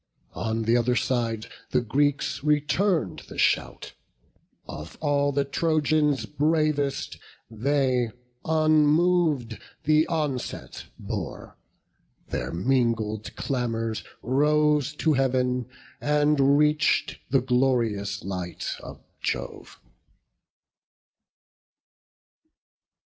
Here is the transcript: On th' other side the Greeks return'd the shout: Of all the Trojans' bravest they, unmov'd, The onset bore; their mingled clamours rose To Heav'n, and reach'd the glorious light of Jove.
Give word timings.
On 0.33 0.65
th' 0.65 0.75
other 0.75 0.95
side 0.95 1.45
the 1.69 1.79
Greeks 1.79 2.43
return'd 2.43 3.19
the 3.29 3.37
shout: 3.37 3.93
Of 4.67 4.97
all 4.99 5.31
the 5.31 5.45
Trojans' 5.45 6.25
bravest 6.25 7.19
they, 7.51 8.09
unmov'd, 8.43 9.59
The 9.83 10.07
onset 10.07 10.85
bore; 10.97 11.55
their 12.29 12.51
mingled 12.51 13.35
clamours 13.35 14.03
rose 14.23 14.95
To 14.95 15.13
Heav'n, 15.13 15.67
and 16.01 16.57
reach'd 16.57 17.19
the 17.29 17.41
glorious 17.41 18.23
light 18.23 18.71
of 18.81 19.03
Jove. 19.21 19.79